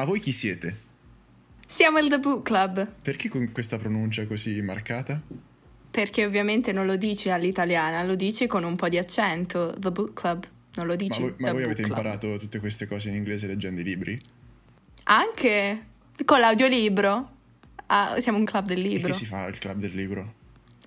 Ma 0.00 0.06
voi 0.06 0.18
chi 0.18 0.32
siete? 0.32 0.74
Siamo 1.66 1.98
il 1.98 2.08
The 2.08 2.18
Book 2.18 2.42
Club. 2.42 2.90
Perché 3.02 3.28
con 3.28 3.52
questa 3.52 3.76
pronuncia 3.76 4.26
così 4.26 4.62
marcata? 4.62 5.20
Perché 5.90 6.24
ovviamente 6.24 6.72
non 6.72 6.86
lo 6.86 6.96
dici 6.96 7.28
all'italiana, 7.28 8.02
lo 8.04 8.14
dici 8.14 8.46
con 8.46 8.64
un 8.64 8.76
po' 8.76 8.88
di 8.88 8.96
accento. 8.96 9.74
The 9.78 9.90
Book 9.90 10.14
Club. 10.14 10.46
Non 10.76 10.86
lo 10.86 10.96
dici. 10.96 11.20
Ma 11.20 11.26
voi, 11.28 11.36
ma 11.36 11.52
voi 11.52 11.62
avete 11.64 11.82
Club. 11.82 11.98
imparato 11.98 12.38
tutte 12.38 12.60
queste 12.60 12.86
cose 12.86 13.10
in 13.10 13.14
inglese 13.16 13.46
leggendo 13.46 13.82
i 13.82 13.84
libri? 13.84 14.18
Anche 15.04 15.86
con 16.24 16.40
l'audiolibro. 16.40 17.30
Ah, 17.88 18.18
siamo 18.20 18.38
un 18.38 18.46
club 18.46 18.64
del 18.68 18.78
E 18.78 18.88
libro. 18.88 19.08
che 19.08 19.12
si 19.12 19.26
fa 19.26 19.42
al 19.44 19.58
club 19.58 19.80
del 19.80 19.94
libro? 19.94 20.34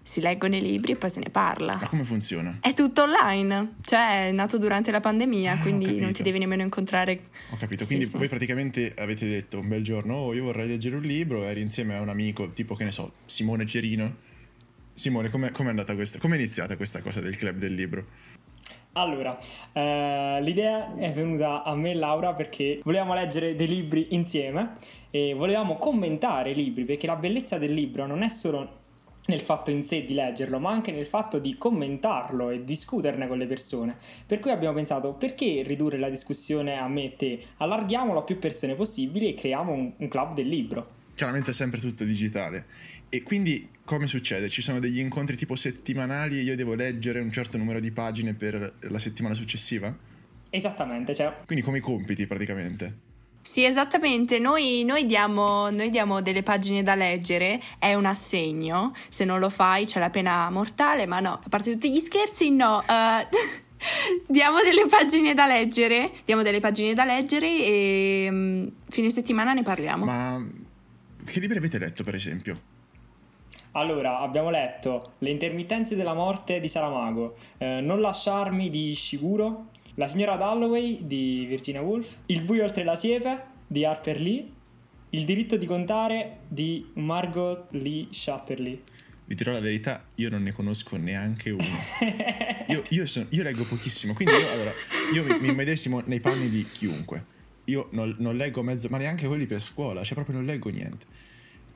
Si 0.06 0.20
leggono 0.20 0.56
i 0.58 0.62
libri 0.62 0.92
e 0.92 0.96
poi 0.98 1.10
se 1.10 1.22
ne 1.22 1.30
parla. 1.30 1.78
Ma 1.80 1.88
come 1.88 2.04
funziona? 2.04 2.58
È 2.60 2.74
tutto 2.74 3.04
online, 3.04 3.76
cioè 3.84 4.28
è 4.28 4.32
nato 4.34 4.58
durante 4.58 4.92
la 4.92 5.00
pandemia, 5.00 5.54
Ah, 5.54 5.62
quindi 5.62 5.98
non 5.98 6.12
ti 6.12 6.24
devi 6.24 6.40
nemmeno 6.40 6.62
incontrare. 6.62 7.30
Ho 7.52 7.56
capito, 7.56 7.84
Sì, 7.84 7.88
quindi 7.88 8.06
sì. 8.08 8.18
voi 8.18 8.28
praticamente 8.28 8.94
avete 8.98 9.28
detto 9.30 9.60
un 9.60 9.68
bel 9.70 9.82
giorno, 9.82 10.16
oh 10.16 10.34
io 10.34 10.44
vorrei 10.44 10.68
leggere 10.68 10.98
un 10.98 11.04
libro, 11.04 11.46
eri 11.46 11.62
insieme 11.62 11.96
a 11.96 12.02
un 12.02 12.10
amico, 12.10 12.52
tipo 12.52 12.76
che 12.76 12.84
ne 12.84 12.92
so, 12.92 13.14
Simone 13.26 13.66
Cerino. 13.66 14.16
Simone, 14.94 15.30
com'è, 15.30 15.52
com'è 15.52 15.70
andata 15.70 15.96
questa, 15.96 16.20
com'è 16.20 16.36
iniziata 16.36 16.76
questa 16.76 17.00
cosa 17.00 17.22
del 17.22 17.38
club 17.38 17.58
del 17.58 17.74
libro? 17.74 18.06
Allora, 18.96 19.38
eh, 19.72 20.40
l'idea 20.44 20.96
è 20.98 21.12
venuta 21.14 21.64
a 21.64 21.76
me 21.76 21.92
e 21.92 21.96
Laura 21.96 22.34
perché 22.34 22.80
volevamo 22.84 23.16
leggere 23.16 23.56
dei 23.56 23.68
libri 23.68 24.08
insieme 24.12 24.74
e 25.10 25.34
volevamo 25.34 25.78
commentare 25.78 26.52
i 26.52 26.56
libri 26.56 26.84
perché 26.84 27.08
la 27.08 27.16
bellezza 27.16 27.58
del 27.58 27.74
libro 27.74 28.06
non 28.06 28.22
è 28.22 28.28
solo 28.30 28.82
nel 29.28 29.40
fatto 29.40 29.72
in 29.72 29.84
sé 29.84 30.04
di 30.04 30.14
leggerlo, 30.14 30.60
ma 30.60 30.72
anche 30.72 30.92
nel 30.92 31.06
fatto 31.06 31.40
di 31.40 31.58
commentarlo 31.58 32.50
e 32.50 32.64
discuterne 32.64 33.28
con 33.28 33.38
le 33.38 33.48
persone. 33.48 33.96
Per 34.26 34.40
cui 34.40 34.52
abbiamo 34.52 34.76
pensato 34.76 35.14
perché 35.14 35.64
ridurre 35.64 35.98
la 35.98 36.10
discussione 36.10 36.78
a 36.78 36.88
me 36.88 37.06
e 37.06 37.16
te? 37.16 37.40
Allarghiamolo 37.58 38.20
a 38.20 38.24
più 38.24 38.40
persone 38.40 38.76
possibili 38.76 39.30
e 39.30 39.34
creiamo 39.34 39.72
un, 39.72 39.92
un 39.96 40.08
club 40.08 40.34
del 40.34 40.48
libro. 40.48 41.02
Chiaramente 41.16 41.52
è 41.52 41.54
sempre 41.54 41.80
tutto 41.80 42.04
digitale. 42.04 42.66
E 43.10 43.22
quindi 43.22 43.70
come 43.86 44.08
succede? 44.08 44.50
Ci 44.50 44.62
sono 44.62 44.80
degli 44.80 45.00
incontri 45.00 45.36
tipo 45.36 45.56
settimanali 45.56 46.40
e 46.40 46.42
io 46.42 46.56
devo 46.56 46.74
leggere 46.74 47.20
un 47.20 47.32
certo 47.32 47.58
numero 47.58 47.80
di 47.80 47.92
pagine 47.92 48.34
per 48.34 48.74
la 48.80 49.00
settimana 49.00 49.36
successiva? 49.36 49.96
Esattamente, 50.50 51.16
cioè 51.16 51.34
Quindi 51.46 51.64
come 51.64 51.78
i 51.78 51.82
compiti 51.82 52.26
praticamente. 52.26 53.13
Sì, 53.44 53.66
esattamente. 53.66 54.40
Noi, 54.40 54.84
noi 54.86 55.06
diamo, 55.06 55.70
noi 55.70 55.90
diamo 55.90 56.22
delle 56.22 56.44
pagine 56.44 56.82
da 56.82 56.96
leggere, 56.96 57.60
è 57.78 57.94
un 57.94 58.06
assegno. 58.06 58.94
Se 59.10 59.26
non 59.26 59.40
lo 59.40 59.50
fai 59.50 59.86
c'è 59.86 60.00
la 60.00 60.10
pena 60.10 60.50
mortale, 60.50 61.06
ma 61.06 61.20
no, 61.20 61.34
a 61.34 61.50
parte 61.50 61.72
tutti 61.74 61.92
gli 61.92 62.00
scherzi, 62.00 62.52
no. 62.52 62.82
eh, 62.82 63.28
diamo 64.28 64.62
delle 64.62 64.88
pagine 64.88 65.34
da 65.34 65.46
leggere, 65.46 66.12
diamo 66.24 66.42
delle 66.42 66.62
pagine 66.62 66.94
da 66.94 67.04
leggere 67.04 67.48
e 67.48 68.28
mm, 68.32 68.68
fine 68.88 69.10
settimana 69.10 69.52
ne 69.52 69.62
parliamo. 69.62 70.06
Ma 70.06 70.42
che 71.26 71.40
libri 71.42 71.58
avete 71.58 71.78
letto 71.78 72.04
per 72.06 72.16
esempio? 72.16 72.72
Allora, 73.76 74.20
abbiamo 74.20 74.52
letto 74.52 75.14
Le 75.20 75.32
intermittenze 75.32 75.96
della 75.96 76.14
morte 76.14 76.60
di 76.60 76.68
Saramago, 76.70 77.36
eh, 77.58 77.82
Non 77.82 78.00
lasciarmi 78.00 78.70
di 78.70 78.94
Shiguro, 78.96 79.68
La 79.96 80.08
signora 80.08 80.36
Dalloway 80.36 81.06
di 81.06 81.46
Virginia 81.48 81.82
Woolf, 81.82 82.18
Il 82.28 82.42
buio 82.42 82.64
oltre 82.64 82.84
la 82.84 82.96
siepe 82.96 83.44
di 83.68 83.86
Harper 83.86 84.20
Lee, 84.20 84.48
Il 85.12 85.26
diritto 85.26 85.58
di 85.58 85.66
contare 85.68 86.40
di 86.48 86.88
Margot 86.96 87.68
Lee 87.72 88.08
Chatterley. 88.10 88.82
Vi 89.26 89.36
dirò 89.36 89.52
la 89.52 89.60
verità, 89.60 90.04
io 90.16 90.30
non 90.30 90.42
ne 90.44 90.52
conosco 90.52 90.98
neanche 90.98 91.52
uno. 91.52 91.64
Io, 92.70 92.82
io 92.90 93.06
sono- 93.06 93.26
io 93.30 93.44
leggo 93.44 93.64
pochissimo, 93.66 94.14
quindi 94.14 94.34
io, 94.36 94.50
allora, 94.50 94.72
io 95.14 95.24
mi, 95.26 95.38
mi 95.48 95.54
medesimo 95.54 96.02
nei 96.06 96.22
panni 96.22 96.50
di 96.50 96.66
chiunque. 96.72 97.26
Io 97.66 97.90
non, 97.92 98.16
non 98.20 98.38
leggo 98.38 98.64
mezzo, 98.64 98.88
ma 98.90 98.98
neanche 98.98 99.28
quelli 99.28 99.46
per 99.46 99.62
scuola, 99.62 100.02
cioè 100.04 100.14
proprio 100.16 100.38
non 100.38 100.46
leggo 100.46 100.70
niente. 100.70 101.06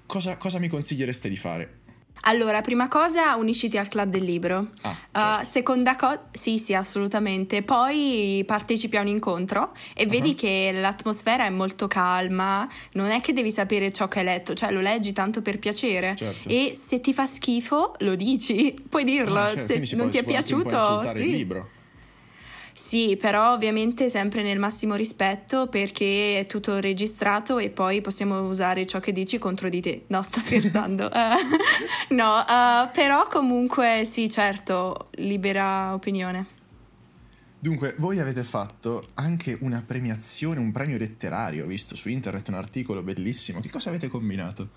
Cosa, 0.06 0.38
cosa 0.38 0.60
mi 0.60 0.70
consigliereste 0.70 1.28
di 1.28 1.36
fare? 1.36 1.80
Allora, 2.22 2.62
prima 2.62 2.88
cosa, 2.88 3.36
unisciti 3.36 3.78
al 3.78 3.88
club 3.88 4.10
del 4.10 4.24
libro. 4.24 4.68
Ah, 4.82 4.96
Uh, 5.18 5.20
certo. 5.20 5.46
seconda 5.50 5.96
cosa, 5.96 6.28
sì, 6.32 6.60
sì, 6.60 6.74
assolutamente. 6.76 7.64
Poi 7.64 8.44
partecipi 8.46 8.98
a 8.98 9.02
un 9.02 9.08
incontro 9.08 9.74
e 9.96 10.06
vedi 10.06 10.30
Uh-huh. 10.30 10.36
che 10.36 10.72
l'atmosfera 10.74 11.46
è 11.46 11.50
molto 11.50 11.88
calma. 11.88 12.68
Non 12.94 13.10
è 13.10 13.22
che 13.22 13.34
devi 13.34 13.52
sapere 13.52 13.92
ciò 13.92 14.08
che 14.08 14.20
hai 14.20 14.26
letto, 14.26 14.54
cioè 14.54 14.72
lo 14.72 14.82
leggi 14.82 15.14
tanto 15.14 15.42
per 15.42 15.58
piacere. 15.58 16.16
Certo. 16.16 16.50
E 16.50 16.74
se 16.78 17.00
ti 17.00 17.14
fa 17.14 17.26
schifo, 17.26 17.96
lo 18.00 18.16
dici, 18.16 18.76
puoi 18.90 19.04
dirlo. 19.04 19.40
Ah, 19.40 19.50
cioè, 19.54 19.62
se 19.86 19.96
non 19.96 20.10
ti 20.10 20.18
è 20.18 20.24
piaciuto, 20.24 20.76
insultare 20.76 21.16
sì. 21.16 21.24
il 21.24 21.32
libro. 21.32 21.70
Sì, 22.78 23.18
però 23.20 23.54
ovviamente 23.54 24.08
sempre 24.08 24.44
nel 24.44 24.60
massimo 24.60 24.94
rispetto 24.94 25.66
perché 25.66 26.38
è 26.38 26.46
tutto 26.46 26.80
registrato 26.80 27.58
e 27.58 27.72
poi 27.72 28.02
possiamo 28.02 28.40
usare 28.42 28.86
ciò 28.86 29.00
che 29.00 29.12
dici 29.12 29.40
contro 29.40 29.68
di 29.68 29.82
te. 29.82 30.04
No, 30.10 30.22
sto 30.22 30.38
scherzando. 30.40 31.12
Eh, 31.12 32.14
no, 32.14 32.40
eh, 32.40 32.88
però 32.94 33.26
comunque 33.28 34.04
sì, 34.06 34.30
certo, 34.30 35.10
libera 35.14 35.96
opinione. 35.96 36.46
Dunque, 37.58 37.96
voi 37.98 38.20
avete 38.20 38.44
fatto 38.44 39.10
anche 39.16 39.58
una 39.62 39.84
premiazione, 39.84 40.60
un 40.60 40.72
premio 40.72 41.00
letterario, 41.00 41.64
ho 41.64 41.68
visto 41.68 41.96
su 41.96 42.10
internet 42.10 42.48
un 42.50 42.54
articolo 42.54 43.02
bellissimo. 43.02 43.60
Che 43.60 43.72
cosa 43.72 43.90
avete 43.90 44.08
combinato? 44.08 44.70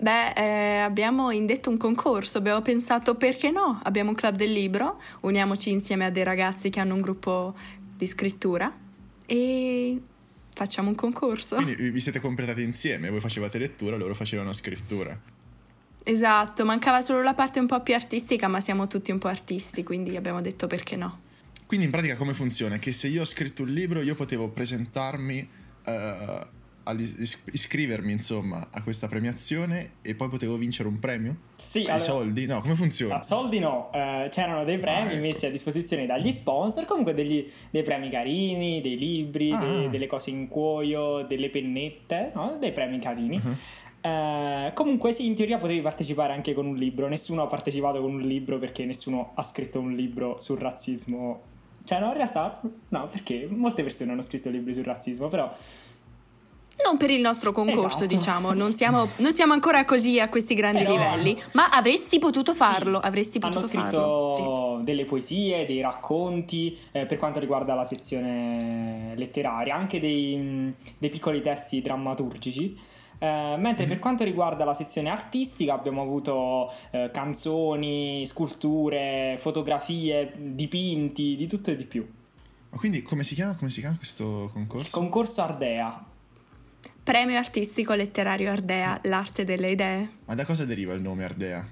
Beh, 0.00 0.32
eh, 0.32 0.76
abbiamo 0.78 1.32
indetto 1.32 1.70
un 1.70 1.76
concorso, 1.76 2.38
abbiamo 2.38 2.62
pensato 2.62 3.16
perché 3.16 3.50
no? 3.50 3.80
Abbiamo 3.82 4.10
un 4.10 4.14
club 4.14 4.36
del 4.36 4.52
libro, 4.52 5.00
uniamoci 5.22 5.70
insieme 5.70 6.04
a 6.04 6.10
dei 6.10 6.22
ragazzi 6.22 6.70
che 6.70 6.78
hanno 6.78 6.94
un 6.94 7.00
gruppo 7.00 7.56
di 7.96 8.06
scrittura 8.06 8.72
e 9.26 10.00
facciamo 10.54 10.90
un 10.90 10.94
concorso. 10.94 11.56
Quindi 11.56 11.90
vi- 11.90 12.00
siete 12.00 12.20
completati 12.20 12.62
insieme, 12.62 13.10
voi 13.10 13.18
facevate 13.18 13.58
lettura, 13.58 13.96
loro 13.96 14.14
facevano 14.14 14.52
scrittura. 14.52 15.18
Esatto, 16.04 16.64
mancava 16.64 17.00
solo 17.00 17.20
la 17.22 17.34
parte 17.34 17.58
un 17.58 17.66
po' 17.66 17.82
più 17.82 17.94
artistica, 17.94 18.46
ma 18.46 18.60
siamo 18.60 18.86
tutti 18.86 19.10
un 19.10 19.18
po' 19.18 19.28
artisti, 19.28 19.82
quindi 19.82 20.16
abbiamo 20.16 20.40
detto 20.40 20.68
perché 20.68 20.94
no. 20.94 21.20
Quindi 21.66 21.86
in 21.86 21.92
pratica 21.92 22.14
come 22.14 22.34
funziona? 22.34 22.78
Che 22.78 22.92
se 22.92 23.08
io 23.08 23.22
ho 23.22 23.26
scritto 23.26 23.62
un 23.62 23.68
libro 23.70 24.00
io 24.00 24.14
potevo 24.14 24.48
presentarmi, 24.48 25.48
is- 25.82 26.46
iscrivermi 26.92 28.12
insomma 28.12 28.68
a 28.70 28.82
questa 28.82 29.06
premiazione 29.08 29.92
e 30.02 30.14
poi 30.14 30.28
potevo 30.28 30.56
vincere 30.56 30.88
un 30.88 30.98
premio? 30.98 31.36
Sì, 31.56 31.80
I 31.80 31.84
allora- 31.84 31.98
soldi? 31.98 32.46
No, 32.46 32.60
come 32.60 32.74
funziona? 32.74 33.16
Ah, 33.18 33.22
soldi 33.22 33.58
no, 33.58 33.90
eh, 33.92 34.28
c'erano 34.30 34.64
dei 34.64 34.78
premi 34.78 35.08
Ah, 35.08 35.12
ecco. 35.12 35.20
messi 35.20 35.46
a 35.46 35.50
disposizione 35.50 36.06
dagli 36.06 36.30
sponsor, 36.30 36.84
comunque 36.84 37.14
degli- 37.14 37.44
dei 37.70 37.82
premi 37.82 38.08
carini, 38.08 38.80
dei 38.80 38.96
libri, 38.98 39.50
Ah. 39.52 39.58
de- 39.60 39.90
delle 39.90 40.06
cose 40.06 40.30
in 40.30 40.48
cuoio, 40.48 41.22
delle 41.24 41.50
pennette, 41.50 42.30
no? 42.34 42.56
dei 42.60 42.72
premi 42.72 42.98
carini. 42.98 43.36
Mhm. 43.38 43.56
Eh, 44.00 44.70
comunque 44.74 45.12
sì, 45.12 45.26
in 45.26 45.34
teoria 45.34 45.58
potevi 45.58 45.80
partecipare 45.80 46.32
anche 46.32 46.54
con 46.54 46.66
un 46.66 46.76
libro, 46.76 47.08
nessuno 47.08 47.42
ha 47.42 47.46
partecipato 47.46 48.00
con 48.00 48.12
un 48.14 48.20
libro 48.20 48.58
perché 48.58 48.84
nessuno 48.84 49.32
ha 49.34 49.42
scritto 49.42 49.80
un 49.80 49.92
libro 49.92 50.36
sul 50.40 50.58
razzismo. 50.58 51.42
Cioè 51.84 52.00
no, 52.00 52.06
in 52.08 52.14
realtà 52.14 52.60
no, 52.90 53.06
perché 53.08 53.48
molte 53.50 53.82
persone 53.82 54.12
hanno 54.12 54.22
scritto 54.22 54.50
libri 54.50 54.72
sul 54.74 54.84
razzismo, 54.84 55.28
però 55.28 55.50
Non 56.84 56.96
per 56.96 57.10
il 57.10 57.20
nostro 57.20 57.50
concorso, 57.52 58.04
Esatto. 58.04 58.06
diciamo, 58.06 58.52
non 58.52 58.72
siamo, 58.72 59.08
non 59.16 59.32
siamo 59.32 59.52
ancora 59.52 59.84
così 59.84 60.20
a 60.20 60.28
questi 60.28 60.54
grandi 60.54 60.84
Però- 60.84 60.92
livelli, 60.92 61.36
ma 61.52 61.68
avresti 61.70 62.18
potuto 62.18 62.54
farlo, 62.54 63.00
Sì, 63.00 63.06
avresti 63.06 63.38
hanno 63.40 63.54
potuto 63.54 63.70
scritto 63.72 64.30
farlo. 64.30 64.78
sì. 64.78 64.84
delle 64.84 65.04
poesie, 65.04 65.66
dei 65.66 65.80
racconti 65.80 66.78
eh, 66.92 67.04
per 67.06 67.18
quanto 67.18 67.40
riguarda 67.40 67.74
la 67.74 67.84
sezione 67.84 69.12
letteraria, 69.16 69.74
anche 69.74 69.98
dei, 70.00 70.72
dei 70.98 71.08
piccoli 71.10 71.40
testi 71.40 71.82
drammaturgici. 71.82 72.78
Eh, 73.20 73.56
mentre 73.58 73.84
Mhm. 73.84 73.90
per 73.90 73.98
quanto 73.98 74.22
riguarda 74.22 74.64
la 74.64 74.74
sezione 74.74 75.10
artistica 75.10 75.74
abbiamo 75.74 76.00
avuto 76.02 76.72
eh, 76.92 77.10
canzoni, 77.12 78.24
sculture, 78.24 79.36
fotografie, 79.40 80.32
dipinti, 80.36 81.34
di 81.34 81.46
tutto 81.48 81.72
e 81.72 81.76
di 81.76 81.84
più. 81.84 82.06
Ma 82.70 82.78
quindi 82.78 83.02
come 83.02 83.24
si 83.24 83.34
chiama, 83.34 83.56
come 83.56 83.70
si 83.70 83.80
chiama 83.80 83.96
questo 83.96 84.48
concorso? 84.52 84.88
Concorso 84.92 85.42
Ardea. 85.42 86.04
Premio 87.08 87.38
artistico 87.38 87.94
letterario 87.94 88.50
Ardea, 88.50 89.00
l'arte 89.04 89.42
delle 89.42 89.70
idee. 89.70 90.10
Ma 90.26 90.34
da 90.34 90.44
cosa 90.44 90.66
deriva 90.66 90.92
il 90.92 91.00
nome 91.00 91.24
Ardea? 91.24 91.66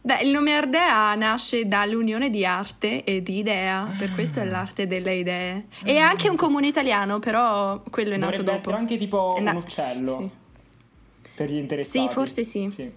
Beh, 0.00 0.22
il 0.22 0.30
nome 0.30 0.56
Ardea 0.56 1.14
nasce 1.14 1.68
dall'unione 1.68 2.28
di 2.28 2.44
arte 2.44 3.04
e 3.04 3.22
di 3.22 3.38
idea, 3.38 3.88
per 3.96 4.12
questo 4.12 4.40
è 4.40 4.44
l'arte 4.44 4.88
delle 4.88 5.14
idee. 5.14 5.66
E 5.84 5.92
è 5.92 5.98
anche 5.98 6.28
un 6.28 6.34
comune 6.34 6.66
italiano, 6.66 7.20
però 7.20 7.84
quello 7.88 8.14
è 8.14 8.16
nato 8.16 8.30
Dovrebbe 8.30 8.46
dopo. 8.46 8.56
essere 8.58 8.76
anche 8.78 8.96
tipo 8.96 9.38
na- 9.40 9.52
un 9.52 9.58
uccello 9.58 10.18
sì. 10.18 11.28
per 11.36 11.48
gli 11.48 11.58
interessati. 11.58 12.08
Sì, 12.08 12.12
forse 12.12 12.42
sì. 12.42 12.92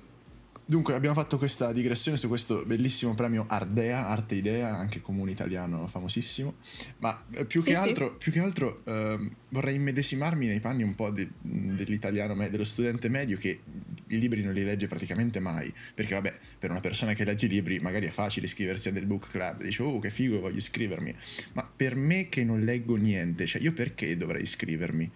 Dunque 0.68 0.96
abbiamo 0.96 1.14
fatto 1.14 1.38
questa 1.38 1.72
digressione 1.72 2.18
su 2.18 2.28
questo 2.28 2.66
bellissimo 2.66 3.14
premio 3.14 3.46
Ardea, 3.48 4.08
Arte 4.08 4.34
Idea, 4.34 4.76
anche 4.76 5.00
comune 5.00 5.30
italiano 5.30 5.86
famosissimo, 5.86 6.56
ma 6.98 7.24
eh, 7.34 7.46
più, 7.46 7.62
Sì, 7.62 7.70
che 7.70 7.76
sì. 7.76 7.82
altro, 7.82 8.16
più 8.16 8.32
che 8.32 8.40
altro 8.40 8.82
ehm, 8.86 9.32
vorrei 9.50 9.76
immedesimarmi 9.76 10.48
nei 10.48 10.60
panni 10.60 10.82
un 10.82 10.96
po' 10.96 11.12
de- 11.12 11.30
dell'italiano, 11.40 12.36
dello 12.50 12.64
studente 12.64 13.10
medio 13.10 13.38
che 13.38 13.60
i 14.08 14.18
libri 14.18 14.42
non 14.42 14.54
li 14.54 14.64
legge 14.64 14.88
praticamente 14.88 15.40
mai, 15.40 15.72
perché 15.94 16.16
vabbè, 16.16 16.34
per 16.58 16.72
una 16.72 16.80
persona 16.80 17.14
che 17.14 17.26
legge 17.26 17.46
i 17.46 17.50
libri 17.50 17.80
magari 17.80 18.08
è 18.08 18.12
facile 18.12 18.48
iscriversi 18.48 18.88
a 18.88 18.92
del 18.92 19.06
book 19.06 19.30
club, 19.30 19.62
dice 19.62 19.84
oh 19.84 20.00
che 20.00 20.10
figo 20.10 20.40
voglio 20.40 20.58
iscrivermi, 20.58 21.16
ma 21.54 21.64
per 21.76 21.96
me 21.96 22.28
che 22.28 22.44
non 22.44 22.62
leggo 22.62 22.96
niente, 22.96 23.46
cioè 23.46 23.62
io 23.62 23.72
perché 23.72 24.18
dovrei 24.18 24.42
iscrivermi? 24.42 25.12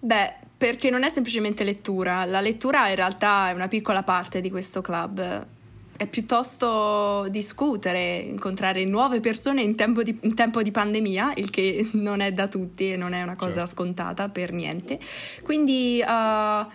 Beh, 0.00 0.34
perché 0.56 0.90
non 0.90 1.04
è 1.04 1.08
semplicemente 1.08 1.64
lettura, 1.64 2.24
la 2.24 2.40
lettura 2.40 2.88
in 2.88 2.96
realtà 2.96 3.50
è 3.50 3.52
una 3.52 3.68
piccola 3.68 4.02
parte 4.02 4.40
di 4.40 4.50
questo 4.50 4.80
club. 4.80 5.46
È 5.96 6.06
piuttosto 6.06 7.26
discutere, 7.28 8.16
incontrare 8.18 8.84
nuove 8.84 9.18
persone 9.18 9.62
in 9.62 9.74
tempo 9.74 10.04
di, 10.04 10.16
in 10.20 10.34
tempo 10.34 10.62
di 10.62 10.70
pandemia, 10.70 11.32
il 11.36 11.50
che 11.50 11.88
non 11.94 12.20
è 12.20 12.32
da 12.32 12.48
tutti 12.48 12.92
e 12.92 12.96
non 12.96 13.12
è 13.12 13.22
una 13.22 13.36
cosa 13.36 13.60
Certo. 13.60 13.70
scontata 13.70 14.28
per 14.28 14.52
niente. 14.52 14.98
Quindi 15.42 16.00
uh, 16.00 16.66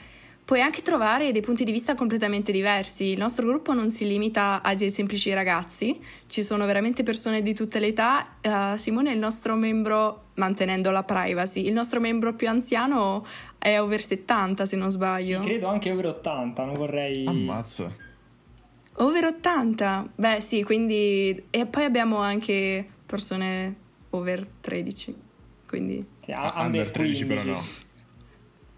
puoi 0.43 0.61
anche 0.61 0.81
trovare 0.81 1.31
dei 1.31 1.41
punti 1.41 1.63
di 1.63 1.71
vista 1.71 1.95
completamente 1.95 2.51
diversi. 2.51 3.05
Il 3.07 3.19
nostro 3.19 3.47
gruppo 3.47 3.73
non 3.73 3.89
si 3.89 4.05
limita 4.05 4.61
a 4.61 4.75
dei 4.75 4.91
semplici 4.91 5.33
ragazzi, 5.33 5.99
ci 6.27 6.43
sono 6.43 6.65
veramente 6.65 7.03
persone 7.03 7.41
di 7.41 7.53
tutte 7.53 7.79
le 7.79 7.87
età. 7.87 8.35
Uh, 8.41 8.77
Simone 8.77 9.11
è 9.11 9.13
il 9.13 9.19
nostro 9.19 9.55
membro, 9.55 10.22
mantenendo 10.35 10.89
la 10.91 11.03
privacy, 11.03 11.65
il 11.65 11.74
nostro 11.74 12.00
membro 12.00 12.33
più 12.33 12.47
anziano 12.50 13.25
è 13.59 13.80
over 13.80 14.01
70 14.01 14.65
se 14.65 14.75
non 14.75 14.89
Sì, 14.89 14.95
sbaglio. 14.95 15.39
credo 15.41 15.68
anche 15.68 15.91
over 15.91 16.07
80, 16.07 16.65
non 16.65 16.74
vorrei... 16.74 17.25
Ammazza. 17.27 17.94
Over 18.97 19.25
80? 19.25 20.09
Beh 20.15 20.39
sì, 20.39 20.63
quindi... 20.63 21.44
E 21.50 21.65
poi 21.65 21.83
abbiamo 21.85 22.18
anche 22.18 22.88
persone 23.06 23.75
over 24.12 24.45
13, 24.62 25.15
quindi... 25.68 26.06
Sì, 26.21 26.31
Ah, 26.31 26.53
Under 26.63 26.91
13 26.91 27.25
però 27.25 27.41
15. 27.41 27.50
no. 27.50 27.81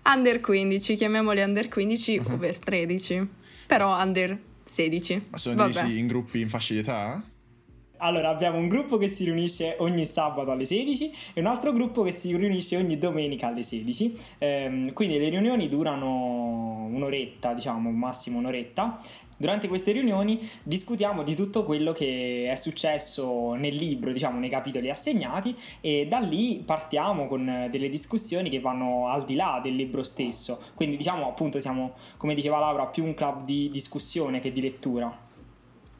Under 0.13 0.39
15, 0.39 0.95
chiamiamoli 0.95 1.41
under 1.41 1.67
15, 1.67 2.17
Uh-huh. 2.19 2.33
over 2.33 2.57
13, 2.59 3.27
però 3.65 3.99
under 4.01 4.37
16. 4.63 5.25
Ma 5.31 5.37
sono 5.37 5.67
divisi 5.67 5.97
in 5.97 6.07
gruppi 6.07 6.41
in 6.41 6.49
fasce 6.49 6.73
di 6.75 6.79
età? 6.81 7.23
Allora, 7.97 8.29
abbiamo 8.29 8.57
un 8.57 8.67
gruppo 8.67 8.97
che 8.97 9.07
si 9.07 9.23
riunisce 9.23 9.77
ogni 9.79 10.05
sabato 10.05 10.51
alle 10.51 10.65
16 10.65 11.13
e 11.33 11.39
un 11.39 11.45
altro 11.45 11.71
gruppo 11.71 12.01
che 12.03 12.11
si 12.11 12.35
riunisce 12.35 12.75
ogni 12.75 12.97
domenica 12.97 13.47
alle 13.47 13.63
16. 13.63 14.13
Ehm, 14.39 14.93
quindi 14.93 15.17
le 15.17 15.29
riunioni 15.29 15.69
durano 15.69 16.87
un'oretta, 16.91 17.53
diciamo, 17.53 17.89
massimo 17.91 18.39
un'oretta. 18.39 18.97
Durante 19.37 19.67
queste 19.67 19.91
riunioni 19.93 20.39
discutiamo 20.63 21.23
di 21.23 21.35
tutto 21.35 21.63
quello 21.63 21.91
che 21.93 22.49
è 22.49 22.55
successo 22.55 23.53
nel 23.53 23.75
libro, 23.75 24.11
diciamo, 24.11 24.39
nei 24.39 24.49
capitoli 24.49 24.89
assegnati 24.89 25.55
e 25.81 26.05
da 26.07 26.19
lì 26.19 26.63
partiamo 26.65 27.27
con 27.27 27.67
delle 27.69 27.89
discussioni 27.89 28.49
che 28.49 28.59
vanno 28.59 29.07
al 29.07 29.23
di 29.23 29.35
là 29.35 29.59
del 29.63 29.75
libro 29.75 30.03
stesso. 30.03 30.59
Quindi, 30.73 30.97
diciamo, 30.97 31.27
appunto, 31.27 31.61
siamo, 31.61 31.93
come 32.17 32.33
diceva 32.33 32.59
Laura, 32.59 32.87
più 32.87 33.05
un 33.05 33.13
club 33.13 33.45
di 33.45 33.69
discussione 33.69 34.39
che 34.39 34.51
di 34.51 34.61
lettura. 34.61 35.24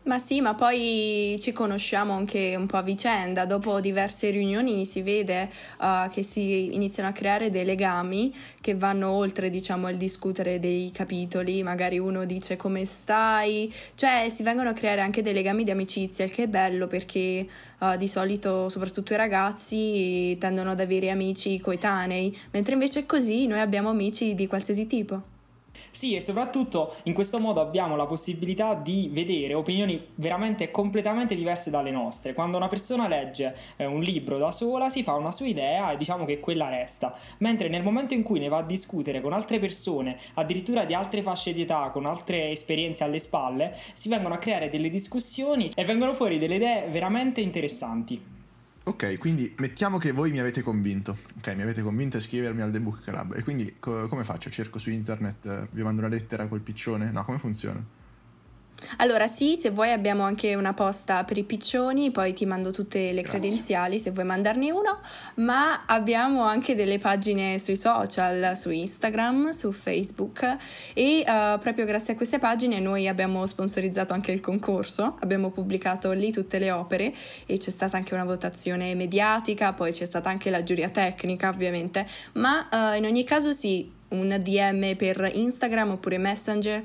Ma 0.05 0.19
sì, 0.19 0.39
ma 0.39 0.53
poi 0.53 1.35
ci 1.39 1.51
conosciamo 1.51 2.13
anche 2.13 2.55
un 2.55 2.67
po' 2.67 2.77
a 2.77 2.83
vicenda. 2.83 3.45
Dopo 3.45 3.79
diverse 3.79 4.29
riunioni 4.29 4.85
si 4.85 5.01
vede 5.01 5.49
uh, 5.79 6.07
che 6.11 6.21
si 6.21 6.75
iniziano 6.75 7.09
a 7.09 7.11
creare 7.11 7.49
dei 7.49 7.65
legami 7.65 8.31
che 8.61 8.75
vanno 8.75 9.09
oltre, 9.09 9.49
diciamo, 9.49 9.89
il 9.89 9.97
discutere 9.97 10.59
dei 10.59 10.91
capitoli. 10.93 11.63
Magari 11.63 11.97
uno 11.97 12.25
dice 12.25 12.55
come 12.55 12.85
stai, 12.85 13.73
cioè 13.95 14.27
si 14.29 14.43
vengono 14.43 14.69
a 14.69 14.73
creare 14.73 15.01
anche 15.01 15.23
dei 15.23 15.33
legami 15.33 15.63
di 15.63 15.71
amicizia, 15.71 16.23
il 16.23 16.31
che 16.31 16.43
è 16.43 16.47
bello 16.47 16.85
perché 16.85 17.47
uh, 17.79 17.97
di 17.97 18.07
solito, 18.07 18.69
soprattutto 18.69 19.13
i 19.13 19.17
ragazzi, 19.17 20.37
tendono 20.39 20.69
ad 20.69 20.79
avere 20.81 21.09
amici 21.09 21.59
coetanei, 21.59 22.37
mentre 22.51 22.73
invece 22.73 23.07
così 23.07 23.47
noi 23.47 23.59
abbiamo 23.59 23.89
amici 23.89 24.35
di 24.35 24.45
qualsiasi 24.45 24.85
tipo. 24.85 25.33
Sì, 25.91 26.15
e 26.15 26.21
soprattutto 26.21 26.95
in 27.03 27.13
questo 27.13 27.39
modo 27.39 27.61
abbiamo 27.61 27.95
la 27.95 28.05
possibilità 28.05 28.73
di 28.73 29.09
vedere 29.11 29.53
opinioni 29.53 30.03
veramente 30.15 30.71
completamente 30.71 31.35
diverse 31.35 31.69
dalle 31.69 31.91
nostre. 31.91 32.33
Quando 32.33 32.57
una 32.57 32.67
persona 32.67 33.07
legge 33.07 33.55
eh, 33.77 33.85
un 33.85 34.01
libro 34.01 34.37
da 34.37 34.51
sola 34.51 34.89
si 34.89 35.03
fa 35.03 35.13
una 35.15 35.31
sua 35.31 35.47
idea 35.47 35.91
e 35.91 35.97
diciamo 35.97 36.25
che 36.25 36.39
quella 36.39 36.69
resta, 36.69 37.17
mentre 37.39 37.69
nel 37.69 37.83
momento 37.83 38.13
in 38.13 38.23
cui 38.23 38.39
ne 38.39 38.49
va 38.49 38.57
a 38.57 38.63
discutere 38.63 39.21
con 39.21 39.33
altre 39.33 39.59
persone, 39.59 40.17
addirittura 40.35 40.85
di 40.85 40.93
altre 40.93 41.21
fasce 41.21 41.53
di 41.53 41.61
età, 41.61 41.89
con 41.91 42.05
altre 42.05 42.49
esperienze 42.49 43.03
alle 43.03 43.19
spalle, 43.19 43.77
si 43.93 44.09
vengono 44.09 44.35
a 44.35 44.39
creare 44.39 44.69
delle 44.69 44.89
discussioni 44.89 45.71
e 45.73 45.85
vengono 45.85 46.13
fuori 46.13 46.37
delle 46.37 46.55
idee 46.55 46.87
veramente 46.89 47.41
interessanti. 47.41 48.34
Ok, 48.87 49.17
quindi 49.17 49.51
mettiamo 49.57 49.97
che 49.97 50.11
voi 50.11 50.29
mi 50.29 50.39
avete 50.39 50.61
convinto. 50.61 51.17
Ok, 51.37 51.55
mi 51.55 51.63
avete 51.63 51.81
convinto 51.81 52.17
a 52.17 52.19
iscrivermi 52.19 52.61
al 52.61 52.71
The 52.71 52.79
Book 52.79 53.01
Club. 53.01 53.33
E 53.35 53.41
quindi 53.43 53.77
co- 53.79 54.07
come 54.07 54.23
faccio? 54.23 54.49
Cerco 54.51 54.77
su 54.77 54.91
internet, 54.91 55.45
eh, 55.47 55.67
vi 55.71 55.81
mando 55.81 56.01
una 56.01 56.09
lettera 56.09 56.45
col 56.47 56.61
piccione? 56.61 57.09
No, 57.11 57.23
come 57.23 57.39
funziona? 57.39 57.83
Allora 58.97 59.27
sì, 59.27 59.55
se 59.55 59.69
vuoi 59.69 59.91
abbiamo 59.91 60.23
anche 60.23 60.55
una 60.55 60.73
posta 60.73 61.23
per 61.23 61.37
i 61.37 61.43
piccioni, 61.43 62.11
poi 62.11 62.33
ti 62.33 62.45
mando 62.45 62.71
tutte 62.71 63.11
le 63.11 63.21
Grazie. 63.21 63.39
credenziali 63.39 63.99
se 63.99 64.11
vuoi 64.11 64.25
mandarne 64.25 64.71
uno, 64.71 64.99
ma 65.35 65.85
abbiamo 65.85 66.43
anche 66.43 66.75
delle 66.75 66.97
pagine 66.97 67.59
sui 67.59 67.75
social, 67.75 68.55
su 68.57 68.69
Instagram, 68.71 69.51
su 69.51 69.71
Facebook. 69.71 70.57
E 70.93 71.19
eh, 71.19 71.57
proprio 71.59 71.85
grazie 71.85 72.13
a 72.13 72.15
queste 72.15 72.39
pagine 72.39 72.79
noi 72.79 73.07
abbiamo 73.07 73.45
sponsorizzato 73.45 74.13
anche 74.13 74.31
il 74.31 74.41
concorso, 74.41 75.17
abbiamo 75.19 75.49
pubblicato 75.51 76.11
lì 76.11 76.31
tutte 76.31 76.59
le 76.59 76.71
opere 76.71 77.13
e 77.45 77.57
c'è 77.57 77.69
stata 77.69 77.97
anche 77.97 78.13
una 78.13 78.25
votazione 78.25 78.95
mediatica, 78.95 79.73
poi 79.73 79.91
c'è 79.91 80.05
stata 80.05 80.29
anche 80.29 80.49
la 80.49 80.63
giuria 80.63 80.89
tecnica 80.89 81.49
ovviamente, 81.49 82.07
ma 82.33 82.93
eh, 82.93 82.97
in 82.97 83.05
ogni 83.05 83.23
caso 83.23 83.51
sì, 83.51 83.91
un 84.09 84.39
DM 84.41 84.95
per 84.95 85.31
Instagram 85.33 85.91
oppure 85.91 86.17
Messenger, 86.17 86.81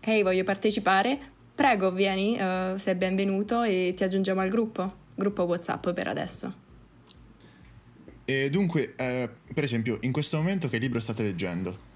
hey 0.00 0.22
voglio 0.22 0.44
partecipare, 0.44 1.32
prego 1.54 1.92
vieni, 1.92 2.36
eh, 2.36 2.74
sei 2.76 2.94
benvenuto 2.94 3.62
e 3.62 3.92
ti 3.96 4.04
aggiungiamo 4.04 4.40
al 4.40 4.48
gruppo, 4.48 4.92
gruppo 5.14 5.44
WhatsApp 5.44 5.90
per 5.90 6.08
adesso. 6.08 6.62
E 8.24 8.48
dunque, 8.50 8.94
eh, 8.96 9.28
per 9.52 9.64
esempio, 9.64 9.98
in 10.00 10.12
questo 10.12 10.38
momento 10.38 10.68
che 10.68 10.78
libro 10.78 10.98
state 10.98 11.22
leggendo? 11.22 11.92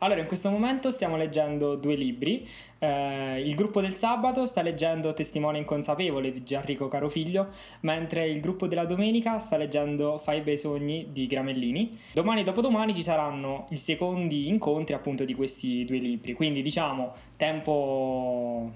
Allora, 0.00 0.20
in 0.20 0.28
questo 0.28 0.48
momento 0.50 0.92
stiamo 0.92 1.16
leggendo 1.16 1.74
due 1.74 1.96
libri. 1.96 2.48
Eh, 2.78 3.42
il 3.44 3.56
gruppo 3.56 3.80
del 3.80 3.96
sabato 3.96 4.46
sta 4.46 4.62
leggendo 4.62 5.12
Testimone 5.12 5.58
inconsapevole 5.58 6.32
di 6.32 6.44
Gianrico 6.44 6.86
Carofiglio, 6.86 7.48
mentre 7.80 8.28
il 8.28 8.40
gruppo 8.40 8.68
della 8.68 8.84
domenica 8.84 9.40
sta 9.40 9.56
leggendo 9.56 10.18
Fai 10.18 10.40
bei 10.42 10.56
sogni 10.56 11.08
di 11.10 11.26
Gramellini. 11.26 11.98
Domani 12.12 12.42
e 12.42 12.44
dopodomani 12.44 12.94
ci 12.94 13.02
saranno 13.02 13.66
i 13.70 13.78
secondi 13.78 14.46
incontri 14.46 14.94
appunto 14.94 15.24
di 15.24 15.34
questi 15.34 15.84
due 15.84 15.98
libri. 15.98 16.34
Quindi 16.34 16.62
diciamo 16.62 17.12
tempo 17.36 18.70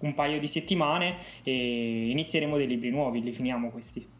un 0.00 0.14
paio 0.14 0.38
di 0.38 0.46
settimane 0.46 1.16
e 1.44 2.10
inizieremo 2.10 2.58
dei 2.58 2.66
libri 2.66 2.90
nuovi, 2.90 3.22
li 3.22 3.32
finiamo 3.32 3.70
questi. 3.70 4.16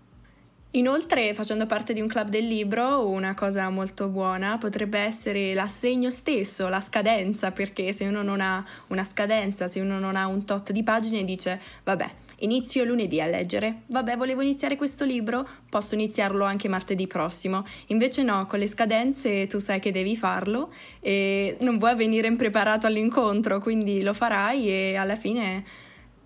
Inoltre, 0.72 1.32
facendo 1.32 1.64
parte 1.64 1.94
di 1.94 2.02
un 2.02 2.08
club 2.08 2.28
del 2.28 2.46
libro, 2.46 3.08
una 3.08 3.32
cosa 3.32 3.70
molto 3.70 4.08
buona 4.08 4.58
potrebbe 4.58 4.98
essere 4.98 5.54
l'assegno 5.54 6.10
stesso, 6.10 6.68
la 6.68 6.80
scadenza, 6.80 7.52
perché 7.52 7.94
se 7.94 8.04
uno 8.04 8.22
non 8.22 8.42
ha 8.42 8.62
una 8.88 9.02
scadenza, 9.02 9.66
se 9.66 9.80
uno 9.80 9.98
non 9.98 10.14
ha 10.14 10.26
un 10.26 10.44
tot 10.44 10.70
di 10.70 10.82
pagine, 10.82 11.24
dice 11.24 11.58
vabbè, 11.84 12.06
inizio 12.40 12.84
lunedì 12.84 13.18
a 13.18 13.26
leggere, 13.26 13.84
vabbè, 13.86 14.18
volevo 14.18 14.42
iniziare 14.42 14.76
questo 14.76 15.06
libro, 15.06 15.48
posso 15.70 15.94
iniziarlo 15.94 16.44
anche 16.44 16.68
martedì 16.68 17.06
prossimo. 17.06 17.64
Invece 17.86 18.22
no, 18.22 18.44
con 18.46 18.58
le 18.58 18.66
scadenze 18.66 19.46
tu 19.46 19.60
sai 19.60 19.80
che 19.80 19.90
devi 19.90 20.16
farlo 20.16 20.70
e 21.00 21.56
non 21.60 21.78
vuoi 21.78 21.96
venire 21.96 22.28
impreparato 22.28 22.86
all'incontro, 22.86 23.58
quindi 23.60 24.02
lo 24.02 24.12
farai 24.12 24.68
e 24.68 24.96
alla 24.96 25.16
fine 25.16 25.64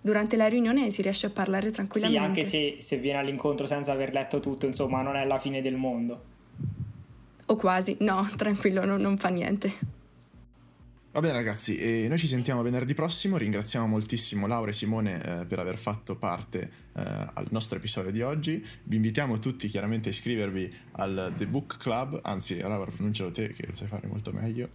durante 0.03 0.35
la 0.35 0.47
riunione 0.47 0.91
si 0.91 1.01
riesce 1.01 1.27
a 1.27 1.29
parlare 1.29 1.67
Sì, 1.67 1.73
tranquillamente. 1.75 2.25
anche 2.25 2.43
se, 2.43 2.75
se 2.79 2.97
viene 2.97 3.19
all'incontro 3.19 3.65
senza 3.65 3.93
aver 3.93 4.11
letto 4.11 4.39
tutto, 4.39 4.65
insomma, 4.65 5.01
non 5.01 5.15
è 5.15 5.25
la 5.25 5.39
fine 5.39 5.61
del 5.61 5.75
mondo. 5.75 6.23
O 7.45 7.55
quasi, 7.55 7.95
no, 8.01 8.29
tranquillo, 8.35 8.85
non, 8.85 9.01
non 9.01 9.17
fa 9.17 9.29
niente. 9.29 10.01
Va 11.13 11.19
bene 11.19 11.33
ragazzi, 11.33 11.77
e 11.77 12.07
noi 12.07 12.17
ci 12.17 12.25
sentiamo 12.25 12.63
venerdì 12.63 12.95
prossimo, 12.95 13.37
ringraziamo 13.37 13.85
moltissimo 13.85 14.47
Laura 14.47 14.71
e 14.71 14.73
Simone 14.73 15.41
eh, 15.41 15.45
per 15.45 15.59
aver 15.59 15.77
fatto 15.77 16.15
parte 16.15 16.71
eh, 16.95 17.01
al 17.01 17.45
nostro 17.51 17.77
episodio 17.77 18.11
di 18.11 18.23
oggi, 18.23 18.65
vi 18.83 18.95
invitiamo 18.95 19.37
tutti 19.37 19.67
chiaramente 19.67 20.09
a 20.09 20.11
iscrivervi 20.11 20.73
al 20.93 21.31
The 21.37 21.45
Book 21.45 21.77
Club, 21.77 22.19
anzi 22.23 22.57
Laura 22.57 22.89
pronuncialo 22.91 23.29
te 23.29 23.53
che 23.53 23.67
lo 23.67 23.75
sai 23.75 23.87
fare 23.87 24.07
molto 24.07 24.31
meglio, 24.31 24.69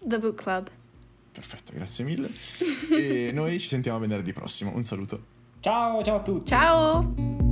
The 0.00 0.18
Book 0.20 0.40
Club. 0.40 0.70
Perfetto, 1.38 1.72
grazie 1.72 2.04
mille, 2.04 2.28
e 2.90 3.30
noi 3.32 3.60
ci 3.60 3.68
sentiamo 3.68 3.98
venerdì 3.98 4.32
prossimo, 4.32 4.72
un 4.74 4.82
saluto. 4.82 5.36
Ciao, 5.60 6.02
ciao 6.02 6.16
a 6.16 6.22
tutti! 6.22 6.46
Ciao! 6.46 7.47